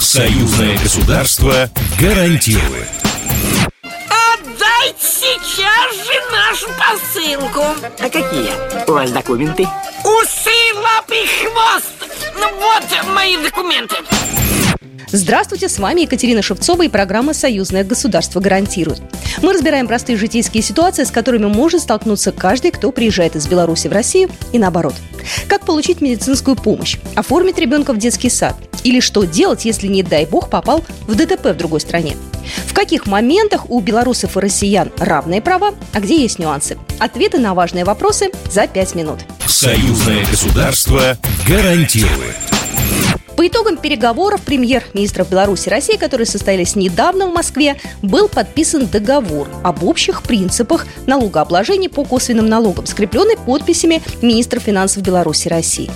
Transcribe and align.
Союзное 0.00 0.76
государство 0.78 1.70
гарантирует. 2.00 2.88
Отдайте 3.84 4.98
сейчас 4.98 5.94
же 5.94 6.12
нашу 6.32 6.66
посылку. 6.76 7.64
А 8.00 8.10
какие 8.10 8.50
у 8.88 8.92
вас 8.92 9.12
документы? 9.12 9.68
Усы, 10.02 10.74
лапы, 10.74 11.24
хвост. 11.40 12.12
Ну 12.34 12.48
вот 12.58 13.14
мои 13.14 13.36
документы. 13.36 13.94
Здравствуйте, 15.12 15.68
с 15.68 15.80
вами 15.80 16.02
Екатерина 16.02 16.40
Шевцова 16.40 16.82
и 16.82 16.88
программа 16.88 17.34
«Союзное 17.34 17.82
государство 17.82 18.38
гарантирует». 18.38 19.02
Мы 19.42 19.52
разбираем 19.52 19.88
простые 19.88 20.16
житейские 20.16 20.62
ситуации, 20.62 21.02
с 21.02 21.10
которыми 21.10 21.46
может 21.46 21.82
столкнуться 21.82 22.30
каждый, 22.30 22.70
кто 22.70 22.92
приезжает 22.92 23.34
из 23.34 23.48
Беларуси 23.48 23.88
в 23.88 23.92
Россию 23.92 24.30
и 24.52 24.58
наоборот. 24.60 24.94
Как 25.48 25.66
получить 25.66 26.00
медицинскую 26.00 26.54
помощь, 26.54 26.98
оформить 27.16 27.58
ребенка 27.58 27.92
в 27.92 27.98
детский 27.98 28.30
сад 28.30 28.54
или 28.84 29.00
что 29.00 29.24
делать, 29.24 29.64
если, 29.64 29.88
не 29.88 30.04
дай 30.04 30.26
бог, 30.26 30.48
попал 30.48 30.84
в 31.08 31.14
ДТП 31.16 31.46
в 31.46 31.56
другой 31.56 31.80
стране. 31.80 32.16
В 32.66 32.72
каких 32.72 33.08
моментах 33.08 33.68
у 33.68 33.80
белорусов 33.80 34.36
и 34.36 34.40
россиян 34.40 34.92
равные 34.96 35.42
права, 35.42 35.74
а 35.92 36.00
где 36.00 36.22
есть 36.22 36.38
нюансы? 36.38 36.78
Ответы 37.00 37.38
на 37.38 37.54
важные 37.54 37.84
вопросы 37.84 38.30
за 38.48 38.68
пять 38.68 38.94
минут. 38.94 39.18
Союзное 39.44 40.24
государство 40.26 41.18
гарантирует. 41.48 42.36
По 43.40 43.46
итогам 43.46 43.78
переговоров 43.78 44.42
премьер-министров 44.42 45.30
Беларуси 45.30 45.68
и 45.68 45.70
России, 45.70 45.96
которые 45.96 46.26
состоялись 46.26 46.76
недавно 46.76 47.26
в 47.26 47.32
Москве, 47.32 47.80
был 48.02 48.28
подписан 48.28 48.86
договор 48.86 49.48
об 49.64 49.82
общих 49.82 50.22
принципах 50.22 50.86
налогообложения 51.06 51.88
по 51.88 52.04
косвенным 52.04 52.50
налогам, 52.50 52.84
скрепленный 52.84 53.38
подписями 53.38 54.02
министров 54.20 54.64
финансов 54.64 55.02
Беларуси 55.02 55.46
и 55.46 55.50
России. 55.50 55.90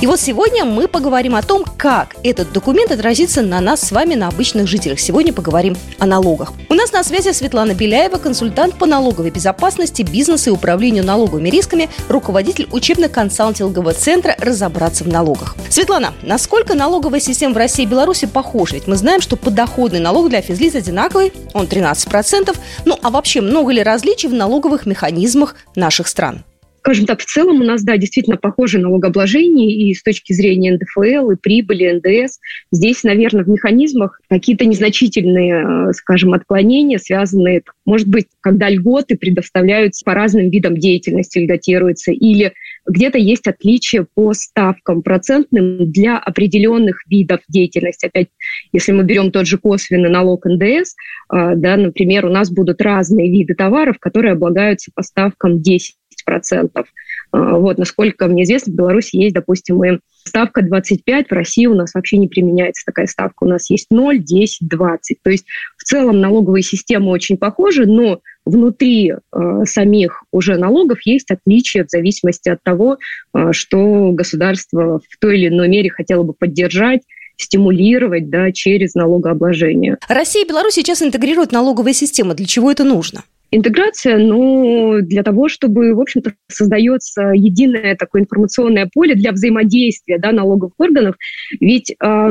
И 0.00 0.06
вот 0.06 0.18
сегодня 0.18 0.64
мы 0.64 0.88
поговорим 0.88 1.34
о 1.34 1.42
том, 1.42 1.64
как 1.76 2.16
этот 2.24 2.52
документ 2.52 2.90
отразится 2.90 3.42
на 3.42 3.60
нас 3.60 3.82
с 3.82 3.92
вами, 3.92 4.14
на 4.14 4.28
обычных 4.28 4.66
жителях. 4.66 4.98
Сегодня 4.98 5.32
поговорим 5.32 5.76
о 5.98 6.06
налогах. 6.06 6.52
У 6.68 6.74
нас 6.74 6.92
на 6.92 7.04
связи 7.04 7.32
Светлана 7.32 7.74
Беляева, 7.74 8.16
консультант 8.16 8.78
по 8.78 8.86
налоговой 8.86 9.30
безопасности, 9.30 10.02
бизнесу 10.02 10.50
и 10.50 10.52
управлению 10.52 11.04
налоговыми 11.04 11.50
рисками, 11.50 11.90
руководитель 12.08 12.66
учебно-консалтингового 12.70 13.92
центра 13.92 14.34
«Разобраться 14.38 15.04
в 15.04 15.08
налогах». 15.08 15.56
Светлана, 15.68 16.14
насколько 16.22 16.74
налоговая 16.74 17.20
система 17.20 17.54
в 17.54 17.58
России 17.58 17.82
и 17.82 17.86
Беларуси 17.86 18.26
похожа? 18.26 18.76
Ведь 18.76 18.86
мы 18.86 18.96
знаем, 18.96 19.20
что 19.20 19.36
подоходный 19.36 20.00
налог 20.00 20.30
для 20.30 20.40
физлиц 20.40 20.74
одинаковый, 20.74 21.32
он 21.52 21.66
13%. 21.66 22.56
Ну 22.86 22.98
а 23.02 23.10
вообще 23.10 23.40
много 23.40 23.72
ли 23.72 23.82
различий 23.82 24.28
в 24.28 24.34
налоговых 24.34 24.86
механизмах 24.86 25.56
наших 25.74 26.08
стран? 26.08 26.44
Скажем 26.80 27.06
так, 27.06 27.20
в 27.20 27.26
целом 27.26 27.60
у 27.60 27.64
нас, 27.64 27.82
да, 27.82 27.96
действительно 27.96 28.36
похоже 28.36 28.78
налогообложение 28.78 29.70
и 29.70 29.94
с 29.94 30.02
точки 30.02 30.32
зрения 30.32 30.72
НДФЛ, 30.72 31.30
и 31.30 31.36
прибыли, 31.36 31.92
НДС. 31.92 32.38
Здесь, 32.72 33.04
наверное, 33.04 33.44
в 33.44 33.48
механизмах 33.48 34.20
какие-то 34.28 34.64
незначительные, 34.64 35.90
э, 35.90 35.92
скажем, 35.92 36.32
отклонения, 36.32 36.98
связанные, 36.98 37.62
может 37.84 38.08
быть, 38.08 38.26
когда 38.40 38.70
льготы 38.70 39.16
предоставляются 39.16 40.04
по 40.04 40.14
разным 40.14 40.50
видам 40.50 40.76
деятельности, 40.76 41.38
льготируются, 41.38 42.12
или 42.12 42.52
где-то 42.86 43.18
есть 43.18 43.46
отличия 43.46 44.06
по 44.14 44.32
ставкам 44.32 45.02
процентным 45.02 45.90
для 45.92 46.18
определенных 46.18 47.02
видов 47.08 47.40
деятельности. 47.48 48.06
Опять, 48.06 48.28
если 48.72 48.92
мы 48.92 49.04
берем 49.04 49.30
тот 49.30 49.46
же 49.46 49.58
косвенный 49.58 50.10
налог 50.10 50.46
НДС, 50.46 50.94
э, 51.32 51.54
да, 51.56 51.76
например, 51.76 52.24
у 52.24 52.30
нас 52.30 52.50
будут 52.50 52.80
разные 52.80 53.30
виды 53.30 53.54
товаров, 53.54 53.98
которые 53.98 54.32
облагаются 54.32 54.90
по 54.94 55.02
ставкам 55.02 55.60
10 55.60 55.99
10%. 56.38 56.84
А, 57.32 57.58
вот, 57.58 57.78
насколько 57.78 58.26
мне 58.26 58.44
известно, 58.44 58.72
в 58.72 58.76
Беларуси 58.76 59.16
есть, 59.16 59.34
допустим, 59.34 59.82
и 59.84 59.98
ставка 60.24 60.62
25, 60.62 61.28
в 61.28 61.32
России 61.32 61.66
у 61.66 61.74
нас 61.74 61.94
вообще 61.94 62.16
не 62.16 62.28
применяется 62.28 62.84
такая 62.84 63.06
ставка. 63.06 63.44
У 63.44 63.48
нас 63.48 63.70
есть 63.70 63.86
0, 63.90 64.18
10, 64.18 64.68
20. 64.68 65.18
То 65.22 65.30
есть 65.30 65.46
в 65.76 65.84
целом 65.84 66.20
налоговые 66.20 66.62
системы 66.62 67.10
очень 67.10 67.36
похожи, 67.36 67.86
но 67.86 68.20
внутри 68.44 69.12
э, 69.12 69.16
самих 69.64 70.24
уже 70.32 70.56
налогов 70.56 70.98
есть 71.04 71.30
отличия 71.30 71.84
в 71.84 71.90
зависимости 71.90 72.48
от 72.48 72.62
того, 72.62 72.98
э, 73.34 73.52
что 73.52 74.10
государство 74.12 75.00
в 75.08 75.18
той 75.18 75.38
или 75.38 75.48
иной 75.48 75.68
мере 75.68 75.90
хотело 75.90 76.22
бы 76.22 76.32
поддержать 76.32 77.02
стимулировать 77.36 78.28
да, 78.28 78.52
через 78.52 78.94
налогообложение. 78.94 79.96
Россия 80.08 80.44
и 80.44 80.48
Беларусь 80.48 80.74
сейчас 80.74 81.02
интегрируют 81.02 81.52
налоговые 81.52 81.94
системы. 81.94 82.34
Для 82.34 82.46
чего 82.46 82.70
это 82.70 82.84
нужно? 82.84 83.22
Интеграция, 83.52 84.18
ну, 84.18 85.00
для 85.02 85.24
того, 85.24 85.48
чтобы, 85.48 85.94
в 85.94 86.00
общем-то, 86.00 86.34
создается 86.46 87.32
единое 87.34 87.96
такое 87.96 88.22
информационное 88.22 88.88
поле 88.92 89.16
для 89.16 89.32
взаимодействия 89.32 90.18
да, 90.18 90.30
налоговых 90.30 90.74
органов. 90.78 91.16
Ведь 91.58 91.90
э, 91.90 92.28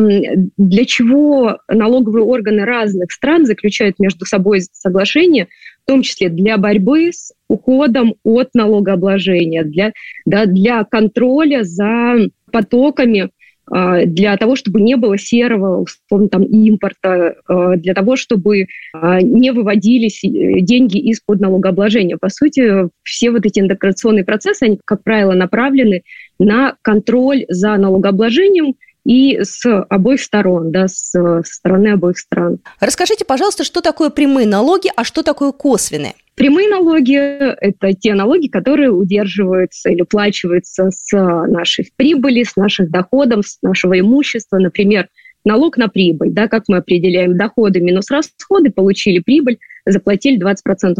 для 0.57 0.85
чего 0.85 1.57
налоговые 1.67 2.23
органы 2.23 2.63
разных 2.63 3.11
стран 3.11 3.45
заключают 3.45 3.99
между 3.99 4.25
собой 4.25 4.61
соглашения, 4.71 5.47
в 5.83 5.87
том 5.87 6.03
числе 6.03 6.29
для 6.29 6.57
борьбы 6.57 7.11
с 7.11 7.33
уходом 7.49 8.15
от 8.23 8.53
налогообложения, 8.53 9.63
для, 9.63 9.91
да, 10.25 10.45
для 10.45 10.85
контроля 10.85 11.63
за 11.63 12.29
потоками 12.51 13.29
для 13.69 14.35
того, 14.37 14.55
чтобы 14.55 14.81
не 14.81 14.95
было 14.95 15.17
серого, 15.17 15.81
условно, 15.81 16.29
там, 16.29 16.43
импорта, 16.43 17.35
а, 17.47 17.75
для 17.75 17.93
того, 17.93 18.15
чтобы 18.15 18.67
а, 18.93 19.21
не 19.21 19.51
выводились 19.51 20.23
э, 20.23 20.61
деньги 20.61 20.97
из-под 21.11 21.39
налогообложения. 21.39 22.17
По 22.17 22.29
сути, 22.29 22.89
все 23.03 23.31
вот 23.31 23.45
эти 23.45 23.59
интеграционные 23.59 24.23
процессы, 24.23 24.63
они, 24.63 24.79
как 24.83 25.03
правило, 25.03 25.33
направлены 25.33 26.03
на 26.39 26.75
контроль 26.81 27.45
за 27.47 27.77
налогообложением 27.77 28.75
и 29.05 29.39
с 29.41 29.65
обоих 29.89 30.21
сторон, 30.21 30.71
да, 30.71 30.87
с 30.87 31.13
стороны 31.43 31.89
обоих 31.89 32.17
стран. 32.17 32.59
Расскажите, 32.79 33.25
пожалуйста, 33.25 33.63
что 33.63 33.81
такое 33.81 34.09
прямые 34.09 34.47
налоги, 34.47 34.89
а 34.95 35.03
что 35.03 35.23
такое 35.23 35.51
косвенные? 35.51 36.13
Прямые 36.39 36.69
налоги– 36.69 37.15
это 37.17 37.91
те 37.91 38.13
налоги, 38.13 38.47
которые 38.47 38.91
удерживаются 38.91 39.89
или 39.89 40.03
уплачиваются 40.03 40.89
с 40.89 41.11
нашей 41.13 41.91
прибыли, 41.97 42.43
с 42.43 42.55
наших 42.55 42.89
доходов, 42.89 43.45
с 43.45 43.61
нашего 43.61 43.99
имущества. 43.99 44.57
Например, 44.57 45.09
налог 45.43 45.75
на 45.75 45.89
прибыль, 45.89 46.31
да, 46.31 46.47
как 46.47 46.63
мы 46.69 46.77
определяем 46.77 47.35
доходы 47.35 47.81
минус 47.81 48.09
расходы, 48.09 48.71
получили 48.71 49.19
прибыль, 49.19 49.57
заплатили 49.85 50.41
20% 50.41 50.55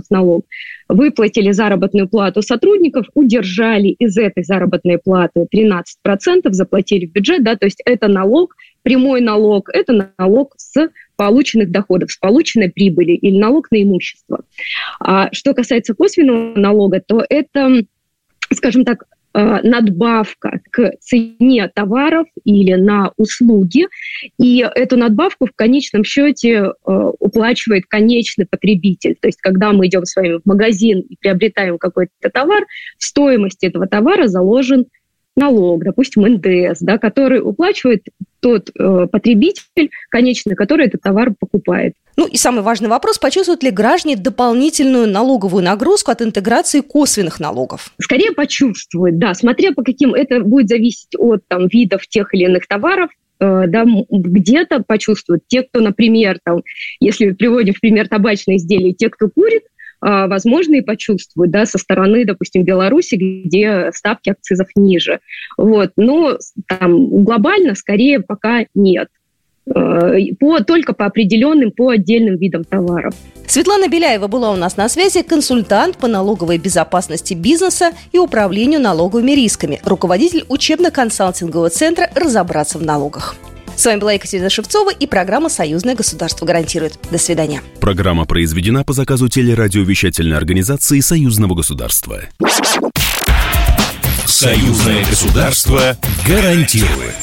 налог. 0.10 0.46
Выплатили 0.90 1.52
заработную 1.52 2.10
плату 2.10 2.42
сотрудников, 2.42 3.06
удержали 3.14 3.88
из 3.98 4.18
этой 4.18 4.44
заработной 4.44 4.98
платы 4.98 5.48
13%, 5.56 5.82
заплатили 6.52 7.06
в 7.06 7.14
бюджет, 7.14 7.46
да, 7.46 7.56
то 7.56 7.66
есть 7.66 7.82
это 7.86 8.10
налог, 8.10 8.58
прямой 8.84 9.22
налог, 9.22 9.70
это 9.72 10.12
налог 10.18 10.54
с 10.58 10.90
полученных 11.16 11.72
доходов, 11.72 12.12
с 12.12 12.18
полученной 12.18 12.70
прибыли 12.70 13.14
или 13.14 13.38
налог 13.38 13.72
на 13.72 13.82
имущество. 13.82 14.29
А 15.00 15.32
что 15.34 15.54
касается 15.54 15.94
косвенного 15.94 16.58
налога, 16.58 17.02
то 17.06 17.24
это, 17.28 17.84
скажем 18.54 18.86
так, 18.86 19.06
э, 19.34 19.62
надбавка 19.62 20.62
к 20.72 20.94
цене 21.00 21.68
товаров 21.74 22.28
или 22.44 22.74
на 22.74 23.12
услуги. 23.18 23.88
И 24.38 24.60
эту 24.60 24.98
надбавку 24.98 25.46
в 25.46 25.52
конечном 25.56 26.04
счете 26.04 26.52
э, 26.52 26.72
уплачивает 27.20 27.86
конечный 27.88 28.46
потребитель. 28.46 29.16
То 29.20 29.28
есть 29.28 29.40
когда 29.42 29.72
мы 29.72 29.88
идем 29.88 30.06
с 30.06 30.16
вами 30.16 30.40
в 30.40 30.46
магазин 30.46 31.02
и 31.02 31.16
приобретаем 31.20 31.78
какой-то 31.78 32.30
товар, 32.32 32.66
в 32.98 33.04
стоимости 33.04 33.66
этого 33.66 33.88
товара 33.88 34.28
заложен 34.28 34.86
налог, 35.36 35.84
допустим, 35.84 36.24
НДС, 36.24 36.80
да, 36.82 36.98
который 36.98 37.42
уплачивает 37.42 38.04
тот 38.40 38.70
э, 38.70 39.08
потребитель 39.12 39.90
конечный, 40.10 40.56
который 40.56 40.88
этот 40.88 41.02
товар 41.02 41.34
покупает. 41.38 41.94
Ну 42.18 42.28
и 42.28 42.36
самый 42.38 42.64
важный 42.64 42.90
вопрос, 42.90 43.18
почувствуют 43.18 43.64
ли 43.64 43.72
граждане 43.72 44.18
дополнительную 44.18 45.08
налоговую 45.08 45.64
нагрузку 45.64 46.12
от 46.12 46.22
интеграции 46.22 46.82
косвенных 46.82 47.40
налогов? 47.40 47.94
Скорее 48.02 48.32
почувствуют, 48.32 49.20
да, 49.20 49.34
смотря 49.34 49.72
по 49.72 49.84
каким, 49.84 50.14
это 50.14 50.42
будет 50.42 50.68
зависеть 50.68 51.16
от 51.18 51.48
там, 51.48 51.68
видов 51.68 52.08
тех 52.08 52.34
или 52.34 52.46
иных 52.46 52.68
товаров, 52.68 53.10
э, 53.40 53.64
да, 53.68 53.86
где-то 54.10 54.84
почувствуют. 54.86 55.44
Те, 55.48 55.64
кто, 55.64 55.80
например, 55.80 56.40
там, 56.44 56.64
если 57.00 57.32
приводим 57.32 57.74
в 57.74 57.80
пример 57.80 58.10
табачные 58.10 58.58
изделия, 58.58 58.94
те, 58.94 59.10
кто 59.10 59.30
курит, 59.30 59.64
возможно, 60.02 60.76
и 60.76 60.82
почувствуют 60.82 61.52
да, 61.52 61.66
со 61.66 61.78
стороны, 61.78 62.26
допустим, 62.26 62.64
Беларуси, 62.64 63.16
где 63.16 63.92
ставки 63.94 64.30
акцизов 64.30 64.68
ниже. 64.76 65.20
Вот. 65.58 65.92
Но 65.98 66.38
там, 66.68 67.24
глобально 67.24 67.76
скорее 67.76 68.20
пока 68.20 68.66
нет 68.74 69.10
а, 69.76 70.12
по, 70.40 70.64
только 70.64 70.94
по 70.94 71.06
определенным, 71.06 71.72
по 71.72 71.90
отдельным 71.90 72.38
видам 72.38 72.64
товаров. 72.64 73.14
Светлана 73.48 73.88
Беляева 73.88 74.28
была 74.28 74.52
у 74.52 74.56
нас 74.56 74.78
на 74.78 74.90
связи, 74.90 75.24
консультант 75.24 75.98
по 75.98 76.08
налоговой 76.08 76.58
безопасности 76.58 77.34
бизнеса 77.34 77.92
и 78.12 78.20
управлению 78.20 78.80
налоговыми 78.80 79.32
рисками, 79.32 79.80
руководитель 79.84 80.46
учебно-консалтингового 80.50 81.70
центра 81.70 82.10
«Разобраться 82.16 82.78
в 82.78 82.84
налогах». 82.84 83.36
С 83.80 83.86
вами 83.86 83.98
была 83.98 84.12
Екатерина 84.12 84.50
Шевцова 84.50 84.90
и 84.90 85.08
программа 85.08 85.48
«Союзное 85.48 85.96
государство 85.96 86.46
гарантирует». 86.46 87.00
До 87.12 87.18
свидания. 87.18 87.62
Программа 87.80 88.26
произведена 88.26 88.84
по 88.84 88.92
заказу 88.92 89.30
телерадиовещательной 89.30 90.36
организации 90.36 91.00
Союзного 91.00 91.56
государства. 91.56 92.24
Союзное 94.26 95.06
государство 95.06 95.98
гарантирует. 96.28 97.16